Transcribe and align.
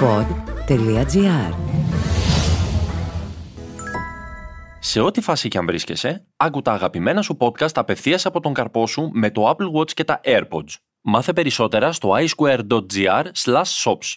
pod.gr 0.00 1.54
Σε 4.80 5.00
ό,τι 5.00 5.20
φάση 5.20 5.48
και 5.48 5.58
αν 5.58 5.66
βρίσκεσαι, 5.66 6.24
άκου 6.36 6.62
τα 6.62 6.72
αγαπημένα 6.72 7.22
σου 7.22 7.36
podcast 7.40 7.74
απευθείας 7.74 8.26
από 8.26 8.40
τον 8.40 8.54
καρπό 8.54 8.86
σου 8.86 9.10
με 9.12 9.30
το 9.30 9.50
Apple 9.50 9.80
Watch 9.80 9.92
και 9.92 10.04
τα 10.04 10.20
AirPods. 10.24 10.74
Μάθε 11.00 11.32
περισσότερα 11.32 11.92
στο 11.92 12.10
iSquare.gr 12.16 13.24
shops. 13.84 14.14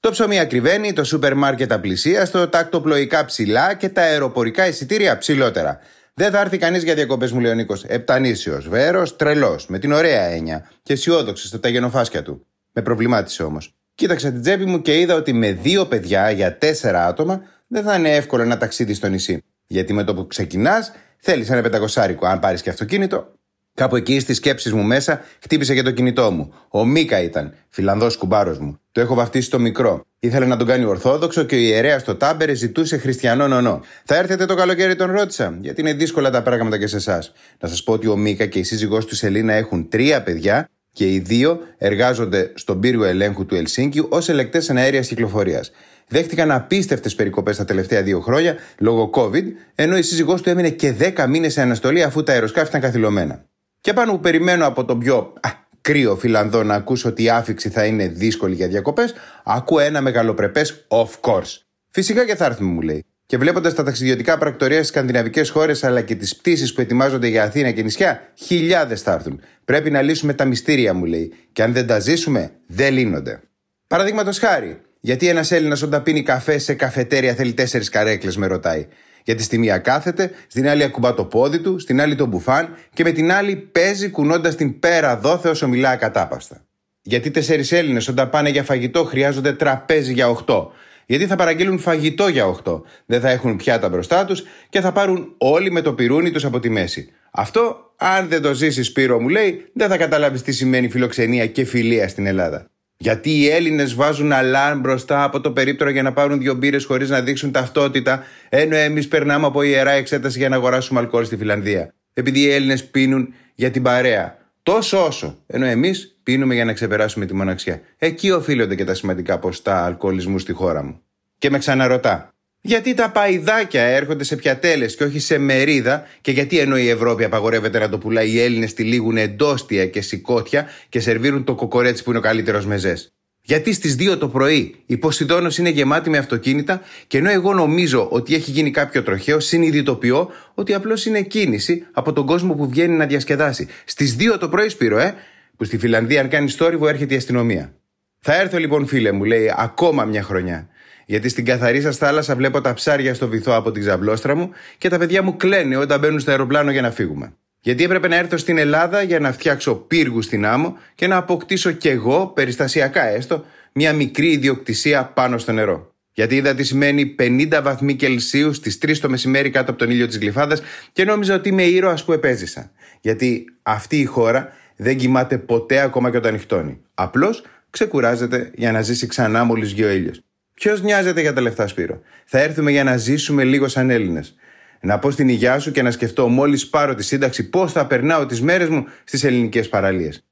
Το 0.00 0.10
ψωμί 0.10 0.38
ακριβένει, 0.38 0.92
το 0.92 1.04
σούπερ 1.04 1.34
μάρκετ 1.34 1.72
απλησίαστο, 1.72 2.48
τα 2.48 2.58
ακτοπλοϊκά 2.58 3.24
ψηλά 3.24 3.74
και 3.74 3.88
τα 3.88 4.02
αεροπορικά 4.02 4.66
εισιτήρια 4.66 5.18
ψηλότερα. 5.18 5.78
Δεν 6.14 6.30
θα 6.30 6.40
έρθει 6.40 6.58
κανείς 6.58 6.82
για 6.82 6.94
διακοπές, 6.94 7.32
μου 7.32 7.40
λέει 7.40 7.50
ο 7.50 7.54
Νίκος. 7.54 7.84
Επτανήσιος, 7.84 8.68
βέρος, 8.68 9.16
τρελός, 9.16 9.66
με 9.66 9.78
την 9.78 9.92
ωραία 9.92 10.22
έννοια 10.22 10.70
και 10.82 10.92
αισιόδοξο 10.92 11.46
στα 11.46 11.68
γενοφάσκια 11.68 12.22
του. 12.22 12.46
Με 12.72 12.82
προβλημάτισε 12.82 13.42
όμως. 13.42 13.75
Κοίταξα 13.96 14.32
την 14.32 14.42
τσέπη 14.42 14.64
μου 14.64 14.82
και 14.82 15.00
είδα 15.00 15.14
ότι 15.14 15.32
με 15.32 15.52
δύο 15.52 15.86
παιδιά 15.86 16.30
για 16.30 16.58
τέσσερα 16.58 17.06
άτομα 17.06 17.42
δεν 17.66 17.82
θα 17.82 17.94
είναι 17.94 18.14
εύκολο 18.14 18.42
ένα 18.42 18.56
ταξίδι 18.56 18.94
στο 18.94 19.08
νησί. 19.08 19.44
Γιατί 19.66 19.92
με 19.92 20.04
το 20.04 20.14
που 20.14 20.26
ξεκινάς, 20.26 20.92
θέλεις 21.18 21.50
ένα 21.50 21.62
πεντακοσάρικο. 21.62 22.26
Αν 22.26 22.38
πάρεις 22.38 22.62
και 22.62 22.70
αυτοκίνητο, 22.70 23.36
Κάπου 23.74 23.96
εκεί 23.96 24.20
στις 24.20 24.36
σκέψεις 24.36 24.72
μου 24.72 24.82
μέσα 24.82 25.20
χτύπησε 25.42 25.74
και 25.74 25.82
το 25.82 25.90
κινητό 25.90 26.30
μου. 26.30 26.54
Ο 26.68 26.84
Μίκα 26.84 27.22
ήταν, 27.22 27.54
φιλανδός 27.68 28.16
κουμπάρος 28.16 28.58
μου. 28.58 28.80
Το 28.92 29.00
έχω 29.00 29.14
βαφτίσει 29.14 29.50
το 29.50 29.58
μικρό. 29.58 30.04
Ήθελε 30.18 30.46
να 30.46 30.56
τον 30.56 30.66
κάνει 30.66 30.84
Ορθόδοξο 30.84 31.42
και 31.42 31.54
ο 31.54 31.58
ιερέας 31.58 32.00
στο 32.00 32.14
Τάμπερε 32.14 32.54
ζητούσε 32.54 32.96
χριστιανό 32.96 33.48
νονό. 33.48 33.80
Θα 34.04 34.16
έρθετε 34.16 34.46
το 34.46 34.54
καλοκαίρι, 34.54 34.96
τον 34.96 35.10
ρώτησα, 35.10 35.58
γιατί 35.60 35.80
είναι 35.80 35.92
δύσκολα 35.92 36.30
τα 36.30 36.42
πράγματα 36.42 36.78
και 36.78 36.86
σε 36.86 36.96
εσάς. 36.96 37.32
Να 37.60 37.68
σας 37.68 37.82
πω 37.82 37.92
ότι 37.92 38.06
ο 38.06 38.16
Μίκα 38.16 38.46
και 38.46 38.58
η 38.58 38.62
σύζυγός 38.62 39.06
του 39.06 39.14
Σελίνα 39.14 39.52
έχουν 39.52 39.88
τρία 39.88 40.22
παιδιά 40.22 40.68
και 40.96 41.12
οι 41.12 41.18
δύο 41.18 41.60
εργάζονται 41.78 42.52
στον 42.54 42.80
πύργο 42.80 43.04
ελέγχου 43.04 43.46
του 43.46 43.54
Ελσίνκη 43.54 44.06
ως 44.08 44.28
ελεκτές 44.28 44.68
εναέρεια 44.68 45.00
κυκλοφορίας. 45.00 45.70
Δέχτηκαν 46.08 46.50
απίστευτες 46.50 47.14
περικοπές 47.14 47.56
τα 47.56 47.64
τελευταία 47.64 48.02
δύο 48.02 48.20
χρόνια 48.20 48.56
λόγω 48.78 49.10
COVID, 49.14 49.44
ενώ 49.74 49.96
η 49.96 50.02
σύζυγός 50.02 50.42
του 50.42 50.48
έμεινε 50.50 50.70
και 50.70 50.94
10 51.16 51.26
μήνες 51.28 51.52
σε 51.52 51.60
αναστολή 51.60 52.02
αφού 52.02 52.22
τα 52.22 52.32
αεροσκάφη 52.32 52.68
ήταν 52.68 52.80
καθυλωμένα. 52.80 53.44
Και 53.80 53.92
πάνω 53.92 54.12
που 54.12 54.20
περιμένω 54.20 54.66
από 54.66 54.84
τον 54.84 54.98
πιο 54.98 55.32
α, 55.40 55.50
κρύο 55.80 56.16
Φιλανδό 56.16 56.62
να 56.62 56.74
ακούσω 56.74 57.08
ότι 57.08 57.22
η 57.22 57.30
άφηξη 57.30 57.68
θα 57.68 57.84
είναι 57.84 58.08
δύσκολη 58.08 58.54
για 58.54 58.68
διακοπές, 58.68 59.14
ακούω 59.44 59.78
ένα 59.78 60.00
μεγαλοπρεπές 60.00 60.86
of 60.88 61.08
course. 61.20 61.58
Φυσικά 61.90 62.26
και 62.26 62.34
θα 62.34 62.44
έρθουμε, 62.44 62.70
μου 62.70 62.80
λέει. 62.80 63.04
Και 63.26 63.38
βλέποντας 63.38 63.74
τα 63.74 63.82
ταξιδιωτικά 63.82 64.38
πρακτορία 64.38 64.76
στις 64.76 64.88
σκανδιναβικές 64.88 65.50
χώρες 65.50 65.84
αλλά 65.84 66.00
και 66.00 66.14
τις 66.14 66.36
πτήσεις 66.36 66.72
που 66.72 66.80
ετοιμάζονται 66.80 67.26
για 67.26 67.44
Αθήνα 67.44 67.70
και 67.70 67.82
νησιά, 67.82 68.32
χιλιάδες 68.34 69.02
θα 69.02 69.12
έρθουν. 69.12 69.40
Πρέπει 69.64 69.90
να 69.90 70.02
λύσουμε 70.02 70.34
τα 70.34 70.44
μυστήρια, 70.44 70.94
μου 70.94 71.04
λέει. 71.04 71.32
Και 71.52 71.62
αν 71.62 71.72
δεν 71.72 71.86
τα 71.86 71.98
ζήσουμε, 71.98 72.50
δεν 72.66 72.92
λύνονται. 72.92 73.40
Παραδείγματος 73.86 74.38
χάρη, 74.38 74.80
γιατί 75.00 75.28
ένας 75.28 75.50
Έλληνας 75.50 75.82
όταν 75.82 76.02
πίνει 76.02 76.22
καφέ 76.22 76.58
σε 76.58 76.74
καφετέρια 76.74 77.34
θέλει 77.34 77.52
τέσσερις 77.52 77.88
καρέκλες, 77.88 78.36
με 78.36 78.46
ρωτάει. 78.46 78.86
Γιατί 79.24 79.42
στη 79.42 79.58
μία 79.58 79.78
κάθεται, 79.78 80.30
στην 80.46 80.68
άλλη 80.68 80.82
ακουμπά 80.82 81.14
το 81.14 81.24
πόδι 81.24 81.58
του, 81.58 81.78
στην 81.78 82.00
άλλη 82.00 82.14
τον 82.14 82.28
μπουφάν 82.28 82.76
και 82.92 83.02
με 83.02 83.10
την 83.10 83.32
άλλη 83.32 83.56
παίζει 83.56 84.10
κουνώντας 84.10 84.54
την 84.54 84.78
πέρα 84.78 85.16
δόθε 85.16 85.48
όσο 85.48 85.68
μιλά 85.68 85.90
ακατάπαστα. 85.90 86.64
Γιατί 87.02 87.30
τέσσερις 87.30 87.72
Έλληνες 87.72 88.08
όταν 88.08 88.30
πάνε 88.30 88.48
για 88.48 88.62
φαγητό 88.62 89.04
χρειάζονται 89.04 89.52
τραπέζι 89.52 90.12
για 90.12 90.28
οχτώ. 90.28 90.72
Γιατί 91.06 91.26
θα 91.26 91.36
παραγγείλουν 91.36 91.78
φαγητό 91.78 92.28
για 92.28 92.46
οχτώ. 92.46 92.84
Δεν 93.06 93.20
θα 93.20 93.30
έχουν 93.30 93.56
πιάτα 93.56 93.88
μπροστά 93.88 94.24
τους 94.24 94.42
και 94.68 94.80
θα 94.80 94.92
πάρουν 94.92 95.34
όλοι 95.38 95.70
με 95.70 95.80
το 95.80 95.92
πυρούνι 95.92 96.30
τους 96.30 96.44
από 96.44 96.60
τη 96.60 96.68
μέση. 96.68 97.08
Αυτό, 97.30 97.92
αν 97.96 98.28
δεν 98.28 98.42
το 98.42 98.54
ζήσεις, 98.54 98.86
Σπύρο 98.86 99.20
μου 99.20 99.28
λέει, 99.28 99.66
δεν 99.72 99.88
θα 99.88 99.96
καταλάβεις 99.96 100.42
τι 100.42 100.52
σημαίνει 100.52 100.88
φιλοξενία 100.88 101.46
και 101.46 101.64
φιλία 101.64 102.08
στην 102.08 102.26
Ελλάδα. 102.26 102.66
Γιατί 102.96 103.30
οι 103.30 103.48
Έλληνες 103.48 103.94
βάζουν 103.94 104.32
αλάρμ 104.32 104.80
μπροστά 104.80 105.22
από 105.22 105.40
το 105.40 105.50
περίπτερο 105.50 105.90
για 105.90 106.02
να 106.02 106.12
πάρουν 106.12 106.38
δύο 106.38 106.54
μπύρες 106.54 106.84
χωρίς 106.84 107.08
να 107.10 107.20
δείξουν 107.20 107.52
ταυτότητα, 107.52 108.24
ενώ 108.48 108.76
εμείς 108.76 109.08
περνάμε 109.08 109.46
από 109.46 109.62
ιερά 109.62 109.90
εξέταση 109.90 110.38
για 110.38 110.48
να 110.48 110.56
αγοράσουμε 110.56 111.00
αλκοόλ 111.00 111.24
στη 111.24 111.36
Φιλανδία. 111.36 111.94
Επειδή 112.12 112.40
οι 112.40 112.50
Έλληνες 112.50 112.84
πίνουν 112.84 113.34
για 113.54 113.70
την 113.70 113.82
παρέα. 113.82 114.38
Τόσο 114.62 115.06
όσο. 115.06 115.38
Ενώ 115.46 115.66
εμείς 115.66 116.15
πίνουμε 116.26 116.54
για 116.54 116.64
να 116.64 116.72
ξεπεράσουμε 116.72 117.26
τη 117.26 117.34
μοναξιά. 117.34 117.80
Εκεί 117.98 118.30
οφείλονται 118.30 118.74
και 118.74 118.84
τα 118.84 118.94
σημαντικά 118.94 119.38
ποστά 119.38 119.84
αλκοολισμού 119.84 120.38
στη 120.38 120.52
χώρα 120.52 120.82
μου. 120.82 121.00
Και 121.38 121.50
με 121.50 121.58
ξαναρωτά, 121.58 122.34
γιατί 122.60 122.94
τα 122.94 123.10
παϊδάκια 123.10 123.82
έρχονται 123.82 124.24
σε 124.24 124.36
πιατέλες 124.36 124.96
και 124.96 125.04
όχι 125.04 125.18
σε 125.18 125.38
μερίδα 125.38 126.06
και 126.20 126.30
γιατί 126.30 126.58
ενώ 126.58 126.78
η 126.78 126.88
Ευρώπη 126.88 127.24
απαγορεύεται 127.24 127.78
να 127.78 127.88
το 127.88 127.98
πουλάει 127.98 128.30
οι 128.30 128.40
Έλληνες 128.40 128.74
τυλίγουν 128.74 129.16
εντόστια 129.16 129.86
και 129.86 130.00
σηκώτια 130.00 130.66
και 130.88 131.00
σερβίρουν 131.00 131.44
το 131.44 131.54
κοκορέτσι 131.54 132.02
που 132.02 132.10
είναι 132.10 132.18
ο 132.18 132.22
καλύτερος 132.22 132.66
μεζές. 132.66 133.14
Γιατί 133.42 133.72
στις 133.72 133.96
2 133.98 134.18
το 134.18 134.28
πρωί 134.28 134.74
η 134.86 134.96
Ποσειδόνος 134.96 135.58
είναι 135.58 135.68
γεμάτη 135.68 136.10
με 136.10 136.18
αυτοκίνητα 136.18 136.80
και 137.06 137.18
ενώ 137.18 137.30
εγώ 137.30 137.52
νομίζω 137.52 138.08
ότι 138.10 138.34
έχει 138.34 138.50
γίνει 138.50 138.70
κάποιο 138.70 139.02
τροχαίο, 139.02 139.40
συνειδητοποιώ 139.40 140.30
ότι 140.54 140.74
απλώς 140.74 141.06
είναι 141.06 141.22
κίνηση 141.22 141.86
από 141.92 142.12
τον 142.12 142.26
κόσμο 142.26 142.54
που 142.54 142.68
βγαίνει 142.68 142.96
να 142.96 143.06
διασκεδάσει. 143.06 143.68
Στις 143.84 144.16
2 144.18 144.38
το 144.38 144.48
πρωί 144.48 144.68
Σπύρο, 144.68 144.98
ε, 144.98 145.14
που 145.56 145.64
στη 145.64 145.78
Φιλανδία 145.78 146.20
αν 146.20 146.28
κάνει 146.28 146.48
θόρυβο 146.48 146.88
έρχεται 146.88 147.14
η 147.14 147.16
αστυνομία. 147.16 147.74
Θα 148.20 148.40
έρθω 148.40 148.58
λοιπόν 148.58 148.86
φίλε 148.86 149.12
μου, 149.12 149.24
λέει, 149.24 149.52
ακόμα 149.56 150.04
μια 150.04 150.22
χρονιά. 150.22 150.68
Γιατί 151.06 151.28
στην 151.28 151.44
καθαρή 151.44 151.80
σας 151.80 151.96
θάλασσα 151.96 152.36
βλέπω 152.36 152.60
τα 152.60 152.74
ψάρια 152.74 153.14
στο 153.14 153.28
βυθό 153.28 153.54
από 153.54 153.70
την 153.72 153.82
ξαμπλώστρα 153.82 154.34
μου 154.34 154.50
και 154.78 154.88
τα 154.88 154.98
παιδιά 154.98 155.22
μου 155.22 155.36
κλαίνε 155.36 155.76
όταν 155.76 156.00
μπαίνουν 156.00 156.20
στο 156.20 156.30
αεροπλάνο 156.30 156.70
για 156.70 156.82
να 156.82 156.90
φύγουμε. 156.90 157.32
Γιατί 157.60 157.84
έπρεπε 157.84 158.08
να 158.08 158.16
έρθω 158.16 158.36
στην 158.36 158.58
Ελλάδα 158.58 159.02
για 159.02 159.20
να 159.20 159.32
φτιάξω 159.32 159.74
πύργους 159.74 160.24
στην 160.24 160.46
άμμο 160.46 160.78
και 160.94 161.06
να 161.06 161.16
αποκτήσω 161.16 161.70
κι 161.70 161.88
εγώ, 161.88 162.26
περιστασιακά 162.26 163.06
έστω, 163.06 163.44
μια 163.72 163.92
μικρή 163.92 164.30
ιδιοκτησία 164.30 165.04
πάνω 165.04 165.38
στο 165.38 165.52
νερό. 165.52 165.94
Γιατί 166.12 166.36
είδα 166.36 166.54
τι 166.54 166.64
σημαίνει 166.64 167.14
50 167.18 167.60
βαθμοί 167.62 167.94
Κελσίου 167.94 168.52
στις 168.52 168.78
3 168.82 168.98
το 168.98 169.08
μεσημέρι 169.08 169.50
κάτω 169.50 169.70
από 169.70 169.78
τον 169.80 169.90
ήλιο 169.90 170.06
της 170.06 170.18
Γλυφάδας 170.18 170.62
και 170.92 171.04
νόμιζα 171.04 171.34
ότι 171.34 171.48
είμαι 171.48 171.62
ήρωας 171.62 172.04
που 172.04 172.12
επέζησα. 172.12 172.70
Γιατί 173.00 173.44
αυτή 173.62 173.96
η 173.96 174.04
χώρα 174.04 174.52
δεν 174.76 174.96
κοιμάται 174.96 175.38
ποτέ 175.38 175.80
ακόμα 175.80 176.10
και 176.10 176.16
όταν 176.16 176.32
νυχτώνει. 176.32 176.80
Απλώς 176.94 177.44
ξεκουράζεται 177.70 178.50
για 178.54 178.72
να 178.72 178.82
ζήσει 178.82 179.06
ξανά 179.06 179.44
μόλις 179.44 179.72
βγει 179.72 179.84
ο 179.84 179.90
ήλιος. 179.90 180.20
Ποιος 180.54 180.82
νοιάζεται 180.82 181.20
για 181.20 181.32
τα 181.32 181.40
λεφτά, 181.40 181.66
Σπύρο; 181.66 182.00
Θα 182.24 182.38
έρθουμε 182.38 182.70
για 182.70 182.84
να 182.84 182.96
ζήσουμε 182.96 183.44
λίγο 183.44 183.68
σαν 183.68 183.90
Έλληνες. 183.90 184.34
Να 184.80 184.98
πω 184.98 185.10
στην 185.10 185.28
υγειά 185.28 185.58
σου 185.58 185.70
και 185.70 185.82
να 185.82 185.90
σκεφτώ 185.90 186.28
μόλις 186.28 186.68
πάρω 186.68 186.94
τη 186.94 187.04
σύνταξη 187.04 187.48
πώς 187.48 187.72
θα 187.72 187.86
περνάω 187.86 188.26
τις 188.26 188.42
μέρες 188.42 188.68
μου 188.68 188.86
στις 189.04 189.24
ελληνικές 189.24 189.68
παραλίες. 189.68 190.24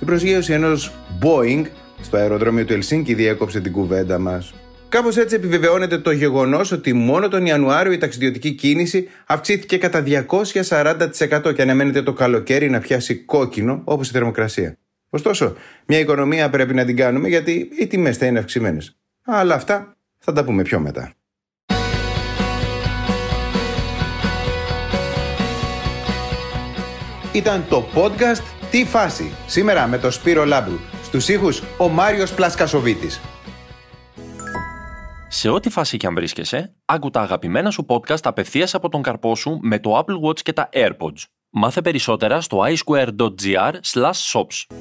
Η 0.00 0.04
προσγείωση 0.04 0.52
ενός 0.52 0.92
Boeing 1.22 1.64
στο 2.02 2.16
αεροδρόμιο 2.16 2.64
του 2.64 2.72
Ελσίνκη 2.72 3.14
διέκοψε 3.14 3.60
την 3.60 3.72
κουβέντα 3.72 4.18
μας. 4.18 4.54
Κάπως 4.92 5.16
έτσι 5.16 5.34
επιβεβαιώνεται 5.34 5.98
το 5.98 6.10
γεγονός 6.10 6.72
ότι 6.72 6.92
μόνο 6.92 7.28
τον 7.28 7.46
Ιανουάριο 7.46 7.92
η 7.92 7.98
ταξιδιωτική 7.98 8.52
κίνηση 8.52 9.08
αυξήθηκε 9.26 9.78
κατά 9.78 10.04
240% 10.06 11.54
και 11.54 11.62
αναμένεται 11.62 12.02
το 12.02 12.12
καλοκαίρι 12.12 12.70
να 12.70 12.78
πιάσει 12.80 13.16
κόκκινο 13.16 13.80
όπως 13.84 14.08
η 14.08 14.12
θερμοκρασία. 14.12 14.78
Ωστόσο, 15.10 15.54
μια 15.86 15.98
οικονομία 15.98 16.50
πρέπει 16.50 16.74
να 16.74 16.84
την 16.84 16.96
κάνουμε 16.96 17.28
γιατί 17.28 17.70
οι 17.78 17.86
τιμές 17.86 18.16
θα 18.16 18.26
είναι 18.26 18.38
αυξημένες. 18.38 18.96
Αλλά 19.24 19.54
αυτά 19.54 19.96
θα 20.18 20.32
τα 20.32 20.44
πούμε 20.44 20.62
πιο 20.62 20.80
μετά. 20.80 21.12
Ήταν 27.32 27.64
το 27.68 27.88
podcast 27.94 28.42
«Τι 28.70 28.84
φάση» 28.84 29.32
σήμερα 29.46 29.86
με 29.86 29.98
το 29.98 30.10
Σπύρο 30.10 30.44
Λάμπρου. 30.44 30.78
Στους 31.02 31.28
ήχους 31.28 31.62
ο 31.78 31.88
Μάριος 31.88 32.32
Πλασκασοβίτης. 32.32 33.20
Σε 35.34 35.48
ό,τι 35.48 35.70
φάση 35.70 35.96
και 35.96 36.06
αν 36.06 36.14
βρίσκεσαι, 36.14 36.74
άκου 36.84 37.10
τα 37.10 37.20
αγαπημένα 37.20 37.70
σου 37.70 37.86
podcast 37.88 38.22
απευθείας 38.22 38.74
από 38.74 38.88
τον 38.88 39.02
καρπό 39.02 39.36
σου 39.36 39.58
με 39.62 39.78
το 39.78 39.98
Apple 39.98 40.28
Watch 40.28 40.40
και 40.40 40.52
τα 40.52 40.68
AirPods. 40.72 41.24
Μάθε 41.50 41.82
περισσότερα 41.82 42.40
στο 42.40 42.58
iSquare.gr 42.58 43.72
shops. 44.32 44.76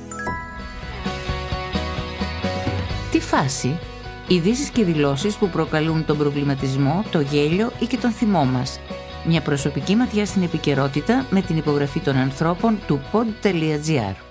Τι 3.12 3.20
φάση; 3.20 3.80
Ειδήσεις 4.28 4.70
και 4.70 4.84
δηλώσεις 4.84 5.36
που 5.36 5.50
προκαλούν 5.50 6.06
τον 6.06 6.18
προβληματισμό, 6.18 7.06
το 7.12 7.20
γέλιο 7.20 7.72
ή 7.80 7.86
και 7.86 7.98
τον 7.98 8.12
θυμό 8.12 8.46
μας. 8.46 8.80
Μια 9.26 9.42
προσωπική 9.42 9.96
ματιά 9.96 10.26
στην 10.26 10.44
επικαιρότητα 10.44 11.26
με 11.30 11.42
την 11.42 11.58
υπογραφή 11.58 12.00
των 12.00 12.16
ανθρώπων 12.16 12.80
του 12.88 13.02
pod.gr. 13.12 14.31